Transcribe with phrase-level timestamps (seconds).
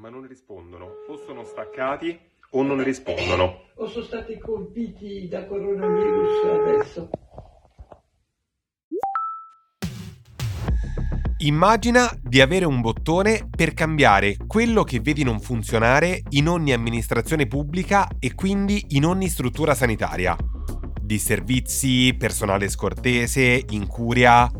[0.00, 0.86] Ma non rispondono.
[1.08, 2.18] O sono staccati
[2.52, 3.68] o non rispondono.
[3.74, 7.10] o sono stati colpiti da coronavirus adesso.
[11.42, 17.46] Immagina di avere un bottone per cambiare quello che vedi non funzionare in ogni amministrazione
[17.46, 20.36] pubblica e quindi in ogni struttura sanitaria.
[21.00, 24.50] Disservizi, personale scortese, incuria.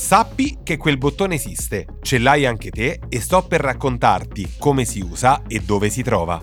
[0.00, 5.00] Sappi che quel bottone esiste, ce l'hai anche te e sto per raccontarti come si
[5.00, 6.40] usa e dove si trova.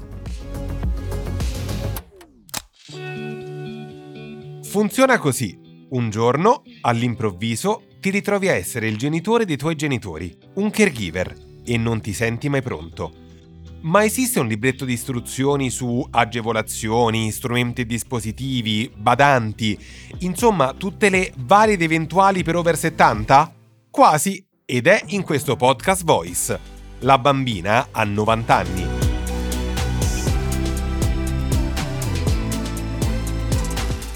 [4.61, 5.88] Funziona così.
[5.92, 11.33] Un giorno, all'improvviso, ti ritrovi a essere il genitore dei tuoi genitori, un caregiver,
[11.66, 13.25] e non ti senti mai pronto.
[13.86, 19.77] Ma esiste un libretto di istruzioni su agevolazioni, strumenti e dispositivi, badanti,
[20.19, 23.53] insomma tutte le varie ed eventuali per over 70?
[23.92, 26.59] Quasi, ed è in questo podcast Voice.
[27.02, 28.88] La bambina ha 90 anni.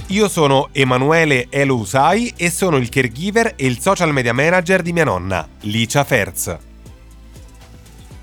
[0.07, 4.93] Io sono Emanuele Elo Usai e sono il caregiver e il social media manager di
[4.93, 6.68] mia nonna, Licia Ferz.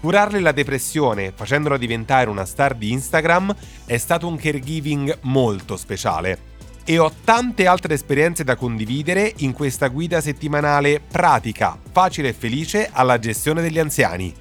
[0.01, 3.55] Curarle la depressione facendola diventare una star di Instagram
[3.87, 6.55] è stato un caregiving molto speciale.
[6.85, 12.89] E ho tante altre esperienze da condividere in questa guida settimanale pratica, facile e felice
[12.93, 14.33] alla gestione degli anziani,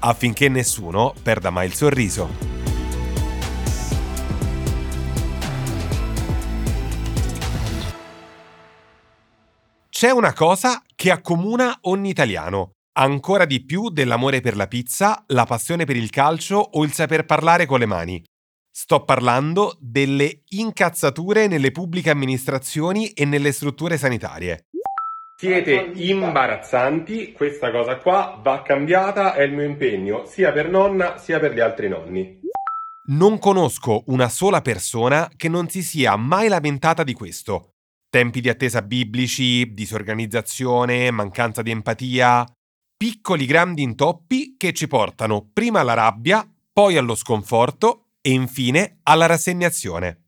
[0.00, 2.28] affinché nessuno perda mai il sorriso.
[9.88, 15.44] C'è una cosa che accomuna ogni italiano, ancora di più dell'amore per la pizza, la
[15.44, 18.24] passione per il calcio o il saper parlare con le mani.
[18.72, 24.66] Sto parlando delle incazzature nelle pubbliche amministrazioni e nelle strutture sanitarie.
[25.36, 31.40] Siete imbarazzanti, questa cosa qua va cambiata, è il mio impegno, sia per nonna sia
[31.40, 32.40] per gli altri nonni.
[33.06, 37.70] Non conosco una sola persona che non si sia mai lamentata di questo.
[38.08, 42.46] Tempi di attesa biblici, disorganizzazione, mancanza di empatia,
[43.00, 49.24] piccoli grandi intoppi che ci portano prima alla rabbia, poi allo sconforto e infine alla
[49.24, 50.24] rassegnazione.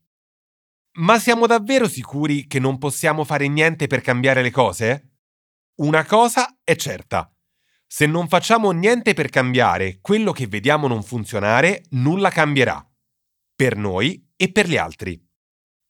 [1.00, 5.16] Ma siamo davvero sicuri che non possiamo fare niente per cambiare le cose?
[5.82, 7.31] Una cosa è certa.
[7.87, 12.82] Se non facciamo niente per cambiare quello che vediamo non funzionare, nulla cambierà.
[13.55, 15.22] Per noi e per gli altri.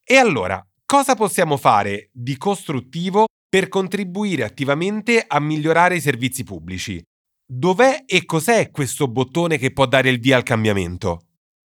[0.03, 6.99] E allora, cosa possiamo fare di costruttivo per contribuire attivamente a migliorare i servizi pubblici?
[7.45, 11.27] Dov'è e cos'è questo bottone che può dare il via al cambiamento?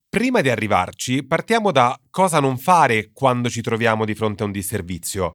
[0.09, 4.53] Prima di arrivarci, partiamo da cosa non fare quando ci troviamo di fronte a un
[4.53, 5.33] disservizio.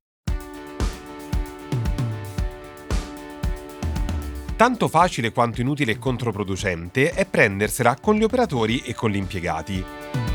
[4.56, 10.31] Tanto facile quanto inutile e controproducente è prendersela con gli operatori e con gli impiegati.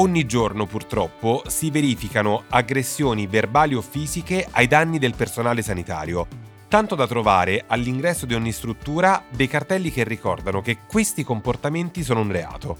[0.00, 6.26] Ogni giorno purtroppo si verificano aggressioni verbali o fisiche ai danni del personale sanitario,
[6.68, 12.20] tanto da trovare all'ingresso di ogni struttura dei cartelli che ricordano che questi comportamenti sono
[12.20, 12.78] un reato.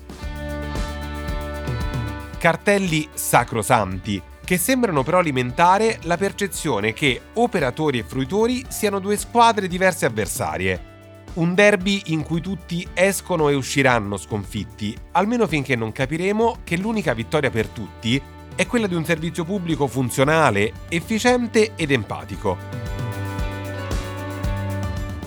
[2.38, 9.68] Cartelli sacrosanti, che sembrano però alimentare la percezione che operatori e fruitori siano due squadre
[9.68, 10.89] diverse avversarie.
[11.32, 17.14] Un derby in cui tutti escono e usciranno sconfitti, almeno finché non capiremo che l'unica
[17.14, 18.20] vittoria per tutti
[18.56, 22.56] è quella di un servizio pubblico funzionale, efficiente ed empatico.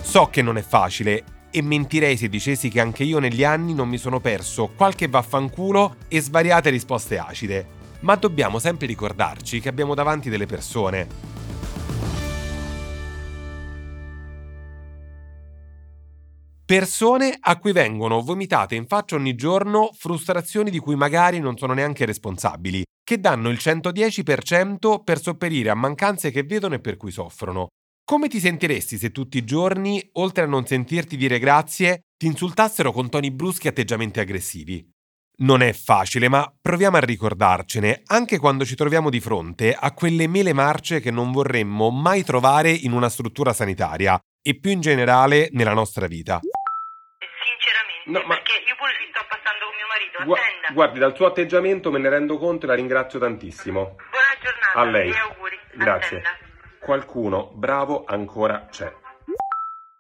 [0.02, 3.88] So che non è facile e mentirei se dicessi che anche io negli anni non
[3.88, 7.66] mi sono perso qualche vaffanculo e svariate risposte acide,
[8.02, 11.33] ma dobbiamo sempre ricordarci che abbiamo davanti delle persone.
[16.66, 21.74] Persone a cui vengono vomitate in faccia ogni giorno frustrazioni di cui magari non sono
[21.74, 27.12] neanche responsabili, che danno il 110% per sopperire a mancanze che vedono e per cui
[27.12, 27.68] soffrono.
[28.06, 32.94] Come ti sentiresti se tutti i giorni, oltre a non sentirti dire grazie, ti insultassero
[32.94, 34.90] con toni bruschi e atteggiamenti aggressivi?
[35.40, 40.28] Non è facile, ma proviamo a ricordarcene anche quando ci troviamo di fronte a quelle
[40.28, 45.48] mele marce che non vorremmo mai trovare in una struttura sanitaria e più in generale
[45.54, 46.40] nella nostra vita.
[46.44, 50.68] Sinceramente, No, ma- perché io pure ci sto passando con mio marito, Gua- attenda.
[50.74, 53.96] guardi, dal suo atteggiamento me ne rendo conto e la ringrazio tantissimo.
[53.96, 55.12] Buona giornata A lei.
[55.12, 55.58] auguri.
[55.74, 56.18] Grazie.
[56.18, 56.38] Attenda.
[56.80, 58.92] Qualcuno bravo ancora c'è.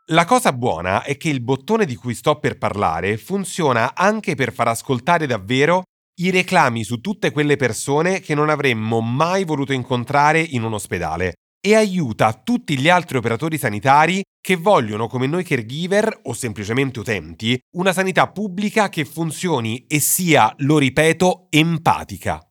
[0.07, 4.51] La cosa buona è che il bottone di cui sto per parlare funziona anche per
[4.51, 5.83] far ascoltare davvero
[6.15, 11.35] i reclami su tutte quelle persone che non avremmo mai voluto incontrare in un ospedale
[11.65, 17.57] e aiuta tutti gli altri operatori sanitari che vogliono come noi caregiver o semplicemente utenti
[17.77, 22.45] una sanità pubblica che funzioni e sia, lo ripeto, empatica.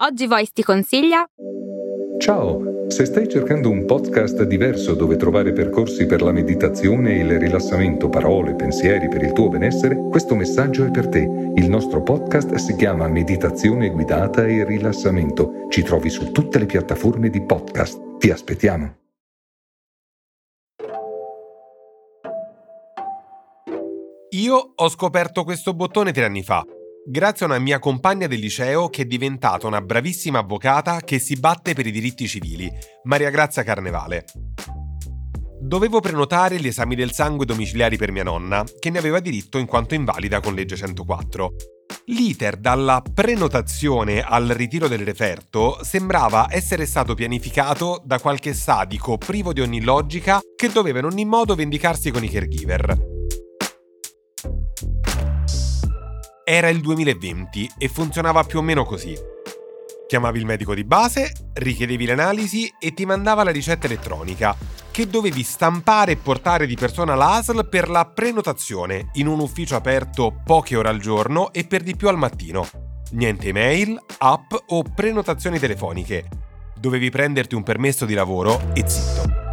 [0.00, 1.24] Oggi Voice ti consiglia
[2.18, 7.38] Ciao, se stai cercando un podcast diverso dove trovare percorsi per la meditazione e il
[7.38, 11.20] rilassamento, parole, pensieri per il tuo benessere, questo messaggio è per te.
[11.54, 15.66] Il nostro podcast si chiama Meditazione guidata e rilassamento.
[15.68, 18.07] Ci trovi su tutte le piattaforme di podcast.
[18.18, 18.96] Ti aspettiamo.
[24.30, 26.64] Io ho scoperto questo bottone tre anni fa,
[27.06, 31.36] grazie a una mia compagna del liceo che è diventata una bravissima avvocata che si
[31.36, 32.68] batte per i diritti civili,
[33.04, 34.24] Maria Grazia Carnevale.
[35.60, 39.66] Dovevo prenotare gli esami del sangue domiciliari per mia nonna, che ne aveva diritto in
[39.66, 41.52] quanto invalida con legge 104.
[42.10, 49.52] L'iter dalla prenotazione al ritiro del referto sembrava essere stato pianificato da qualche sadico privo
[49.52, 52.96] di ogni logica che doveva in ogni modo vendicarsi con i caregiver.
[56.44, 59.14] Era il 2020 e funzionava più o meno così.
[60.06, 64.56] Chiamavi il medico di base, richiedevi l'analisi e ti mandava la ricetta elettronica,
[64.98, 70.40] che dovevi stampare e portare di persona all'ASL per la prenotazione in un ufficio aperto
[70.44, 72.66] poche ore al giorno e per di più al mattino.
[73.12, 76.28] Niente email, app o prenotazioni telefoniche.
[76.76, 79.47] Dovevi prenderti un permesso di lavoro e zitto.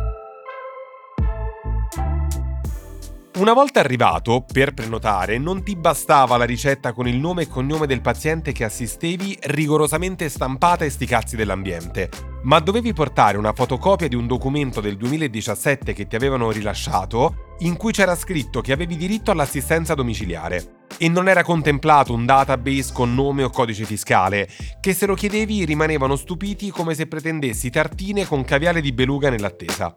[3.36, 7.86] Una volta arrivato, per prenotare, non ti bastava la ricetta con il nome e cognome
[7.86, 12.10] del paziente che assistevi rigorosamente stampata e sti cazzi dell'ambiente,
[12.44, 17.76] ma dovevi portare una fotocopia di un documento del 2017 che ti avevano rilasciato, in
[17.76, 20.86] cui c'era scritto che avevi diritto all'assistenza domiciliare.
[20.98, 24.48] E non era contemplato un database con nome o codice fiscale,
[24.80, 29.94] che se lo chiedevi rimanevano stupiti come se pretendessi tartine con caviale di beluga nell'attesa.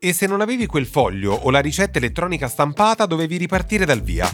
[0.00, 4.28] E se non avevi quel foglio o la ricetta elettronica stampata dovevi ripartire dal via.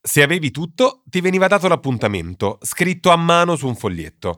[0.00, 4.36] Se avevi tutto, ti veniva dato l'appuntamento, scritto a mano su un foglietto.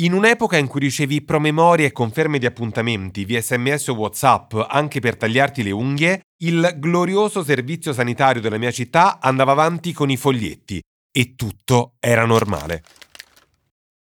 [0.00, 4.98] In un'epoca in cui ricevi promemorie e conferme di appuntamenti via sms o whatsapp anche
[4.98, 10.16] per tagliarti le unghie, il glorioso servizio sanitario della mia città andava avanti con i
[10.16, 10.82] foglietti
[11.12, 12.82] e tutto era normale.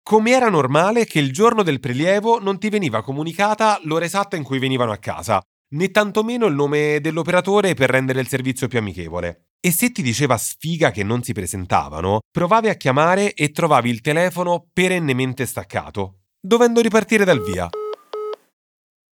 [0.07, 4.43] Come era normale che il giorno del prelievo non ti veniva comunicata l'ora esatta in
[4.43, 9.47] cui venivano a casa, né tantomeno il nome dell'operatore per rendere il servizio più amichevole.
[9.59, 13.99] E se ti diceva sfiga che non si presentavano, provavi a chiamare e trovavi il
[13.99, 17.67] telefono perennemente staccato, dovendo ripartire dal via.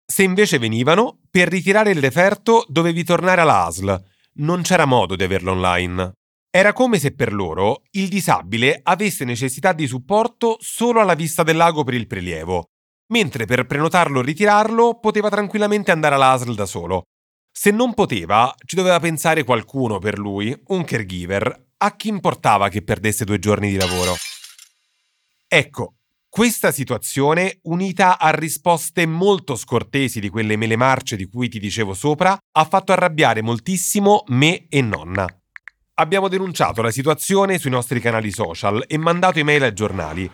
[0.06, 4.04] Se invece venivano, per ritirare il referto dovevi tornare alla ASL.
[4.40, 6.12] Non c'era modo di averlo online.
[6.54, 11.56] Era come se per loro il disabile avesse necessità di supporto solo alla vista del
[11.56, 12.66] lago per il prelievo,
[13.14, 17.04] mentre per prenotarlo o ritirarlo poteva tranquillamente andare all'ASL da solo.
[17.50, 22.84] Se non poteva, ci doveva pensare qualcuno per lui, un caregiver, a chi importava che
[22.84, 24.14] perdesse due giorni di lavoro.
[25.48, 25.94] Ecco,
[26.28, 31.94] questa situazione, unita a risposte molto scortesi di quelle mele marce di cui ti dicevo
[31.94, 35.41] sopra, ha fatto arrabbiare moltissimo me e nonna.
[35.96, 40.32] Abbiamo denunciato la situazione sui nostri canali social e mandato email ai giornali.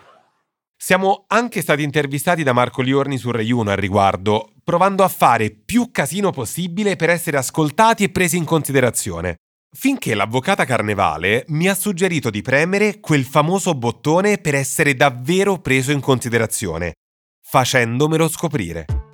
[0.76, 5.50] Siamo anche stati intervistati da Marco Liorni su Rai 1 al riguardo, provando a fare
[5.50, 9.38] più casino possibile per essere ascoltati e presi in considerazione.
[9.76, 15.90] Finché l'avvocata Carnevale mi ha suggerito di premere quel famoso bottone per essere davvero preso
[15.90, 16.94] in considerazione,
[17.42, 19.07] facendomelo scoprire.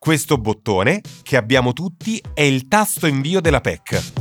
[0.00, 4.12] Questo bottone, che abbiamo tutti, è il tasto invio della PEC.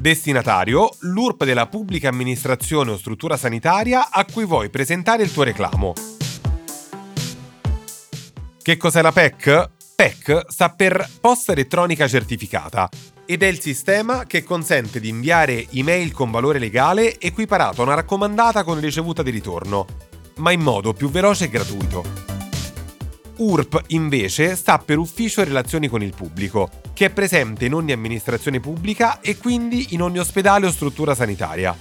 [0.00, 5.92] Destinatario, l'URP della pubblica amministrazione o struttura sanitaria a cui vuoi presentare il tuo reclamo.
[8.60, 9.70] Che cos'è la PEC?
[9.94, 12.88] PEC sta per Posta Elettronica Certificata
[13.24, 17.94] ed è il sistema che consente di inviare email con valore legale equiparato a una
[17.94, 19.86] raccomandata con ricevuta di ritorno,
[20.38, 22.37] ma in modo più veloce e gratuito.
[23.38, 28.60] URP invece sta per Ufficio Relazioni con il Pubblico, che è presente in ogni amministrazione
[28.60, 31.76] pubblica e quindi in ogni ospedale o struttura sanitaria.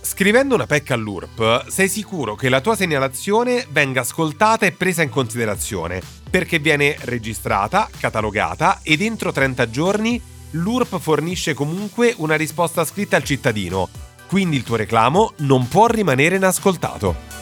[0.00, 5.10] Scrivendo una PEC all'URP sei sicuro che la tua segnalazione venga ascoltata e presa in
[5.10, 10.20] considerazione, perché viene registrata, catalogata ed entro 30 giorni
[10.52, 13.88] l'URP fornisce comunque una risposta scritta al cittadino,
[14.28, 17.35] quindi il tuo reclamo non può rimanere inascoltato.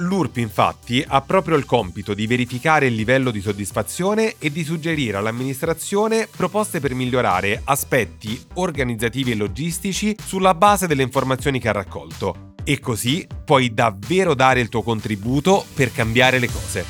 [0.00, 5.18] L'URP infatti ha proprio il compito di verificare il livello di soddisfazione e di suggerire
[5.18, 12.54] all'amministrazione proposte per migliorare aspetti organizzativi e logistici sulla base delle informazioni che ha raccolto.
[12.64, 16.84] E così puoi davvero dare il tuo contributo per cambiare le cose.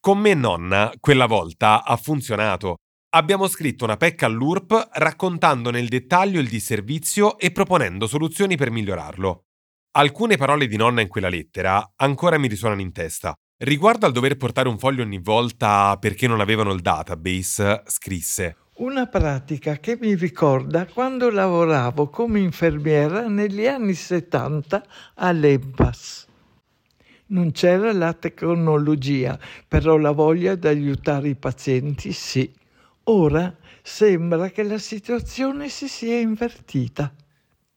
[0.00, 2.78] Con me nonna, quella volta, ha funzionato.
[3.16, 9.44] Abbiamo scritto una PEC all'URP raccontando nel dettaglio il disservizio e proponendo soluzioni per migliorarlo.
[9.92, 13.32] Alcune parole di nonna in quella lettera ancora mi risuonano in testa.
[13.56, 19.06] Riguardo al dover portare un foglio ogni volta perché non avevano il database, scrisse Una
[19.06, 26.26] pratica che mi ricorda quando lavoravo come infermiera negli anni 70 all'EMPAS.
[27.28, 32.64] Non c'era la tecnologia, però la voglia di aiutare i pazienti sì.
[33.08, 37.14] Ora sembra che la situazione si sia invertita.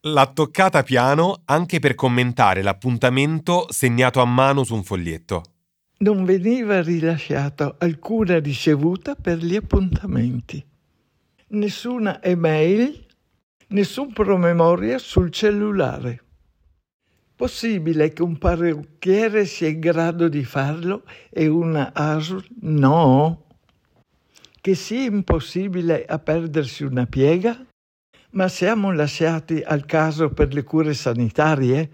[0.01, 5.43] L'ha toccata piano anche per commentare l'appuntamento segnato a mano su un foglietto.
[5.99, 10.65] Non veniva rilasciata alcuna ricevuta per gli appuntamenti.
[11.49, 13.05] Nessuna email,
[13.67, 16.23] nessun promemoria sul cellulare.
[17.35, 23.48] Possibile che un parrucchiere sia in grado di farlo e una ASL no?
[24.69, 27.65] Che sia impossibile a perdersi una piega?
[28.33, 31.89] Ma siamo lasciati al caso per le cure sanitarie?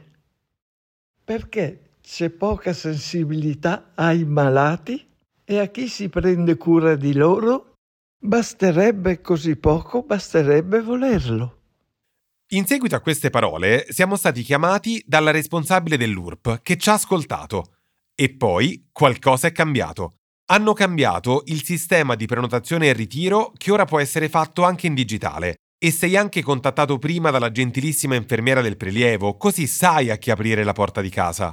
[1.24, 5.08] Perché c'è poca sensibilità ai malati
[5.46, 7.76] e a chi si prende cura di loro?
[8.20, 11.62] Basterebbe così poco, basterebbe volerlo.
[12.50, 17.76] In seguito a queste parole siamo stati chiamati dalla responsabile dell'URP che ci ha ascoltato.
[18.14, 20.16] E poi qualcosa è cambiato.
[20.48, 24.94] Hanno cambiato il sistema di prenotazione e ritiro che ora può essere fatto anche in
[24.94, 25.56] digitale.
[25.80, 30.64] E sei anche contattato prima dalla gentilissima infermiera del prelievo, così sai a chi aprire
[30.64, 31.52] la porta di casa.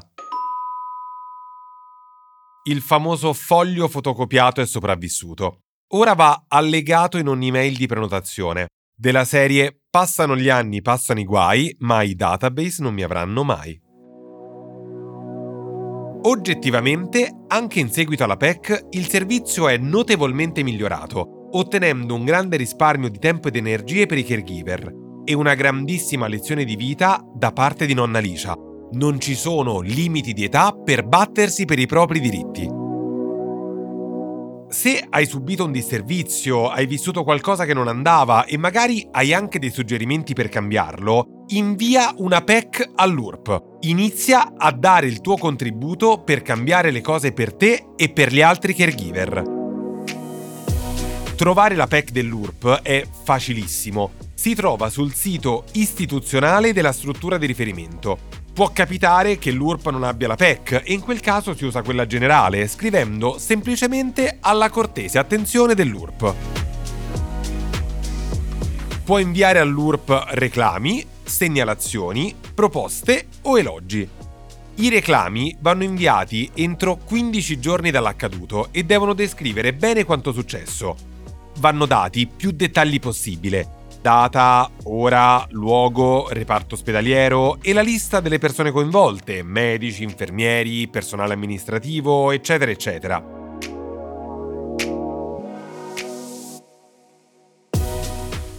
[2.65, 5.61] Il famoso foglio fotocopiato è sopravvissuto.
[5.95, 8.67] Ora va allegato in ogni mail di prenotazione.
[8.95, 13.81] Della serie passano gli anni, passano i guai, ma i database non mi avranno mai.
[16.25, 23.09] Oggettivamente, anche in seguito alla PEC, il servizio è notevolmente migliorato, ottenendo un grande risparmio
[23.09, 24.93] di tempo ed energie per i caregiver
[25.25, 28.55] e una grandissima lezione di vita da parte di nonna Licia.
[28.93, 32.82] Non ci sono limiti di età per battersi per i propri diritti.
[34.73, 39.59] Se hai subito un disservizio, hai vissuto qualcosa che non andava e magari hai anche
[39.59, 43.81] dei suggerimenti per cambiarlo, invia una PEC all'URP.
[43.81, 48.41] Inizia a dare il tuo contributo per cambiare le cose per te e per gli
[48.41, 49.43] altri caregiver.
[51.37, 54.13] Trovare la PEC dell'URP è facilissimo.
[54.33, 60.29] Si trova sul sito istituzionale della struttura di riferimento Può capitare che l'URP non abbia
[60.29, 65.75] la PEC e in quel caso si usa quella generale, scrivendo semplicemente alla cortese attenzione
[65.75, 66.35] dell'URP.
[69.05, 74.07] Può inviare all'URP reclami, segnalazioni, proposte o elogi.
[74.75, 80.95] I reclami vanno inviati entro 15 giorni dall'accaduto e devono descrivere bene quanto successo.
[81.59, 88.73] Vanno dati più dettagli possibile, data, ora, luogo, reparto ospedaliero e la lista delle persone
[88.73, 93.25] coinvolte, medici, infermieri, personale amministrativo, eccetera, eccetera.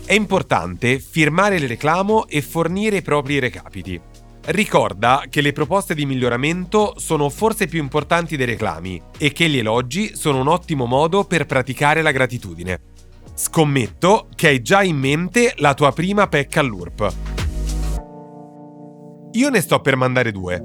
[0.06, 4.00] È importante firmare il reclamo e fornire i propri recapiti.
[4.46, 9.58] Ricorda che le proposte di miglioramento sono forse più importanti dei reclami e che gli
[9.58, 12.93] elogi sono un ottimo modo per praticare la gratitudine.
[13.36, 17.16] Scommetto che hai già in mente la tua prima pecca all'URP.
[19.32, 20.64] Io ne sto per mandare due.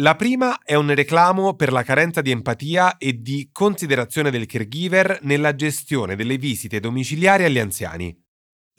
[0.00, 5.20] La prima è un reclamo per la carenza di empatia e di considerazione del caregiver
[5.22, 8.14] nella gestione delle visite domiciliari agli anziani.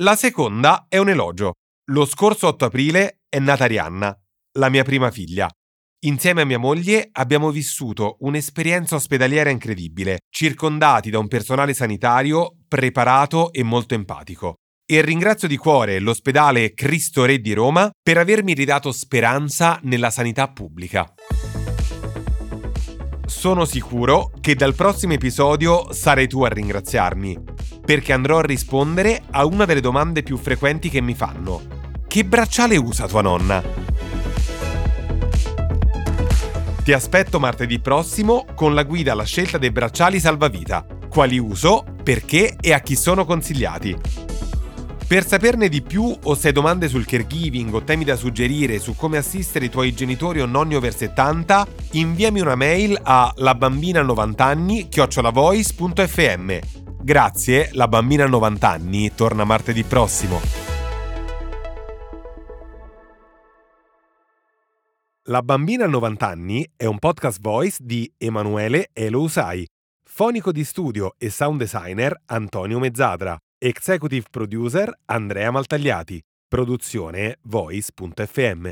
[0.03, 1.53] La seconda è un elogio.
[1.85, 4.15] Lo scorso 8 aprile è nata Arianna,
[4.59, 5.49] la mia prima figlia.
[6.01, 13.51] Insieme a mia moglie abbiamo vissuto un'esperienza ospedaliera incredibile, circondati da un personale sanitario preparato
[13.51, 14.57] e molto empatico.
[14.85, 20.47] E ringrazio di cuore l'ospedale Cristo Re di Roma per avermi ridato speranza nella sanità
[20.49, 21.11] pubblica.
[23.25, 27.37] sono sicuro che dal prossimo episodio sarai tu a ringraziarmi,
[27.83, 31.61] perché andrò a rispondere a una delle domande più frequenti che mi fanno.
[32.07, 33.96] Che bracciale usa tua nonna?
[36.87, 42.55] Ti aspetto martedì prossimo con la guida alla scelta dei bracciali salvavita, quali uso, perché
[42.61, 43.93] e a chi sono consigliati.
[45.05, 48.95] Per saperne di più o se hai domande sul caregiving o temi da suggerire su
[48.95, 56.57] come assistere i tuoi genitori o nonni over 70, inviami una mail a labambina90anni chiocciolavoice.fm.
[57.01, 60.66] Grazie, la bambina 90 anni torna martedì prossimo.
[65.29, 69.67] La bambina 90 anni è un podcast voice di Emanuele Elo Usai,
[70.09, 73.37] fonico di studio e sound designer Antonio Mezzadra.
[73.57, 76.21] Executive Producer Andrea Maltagliati.
[76.47, 78.71] Produzione Voice.fm.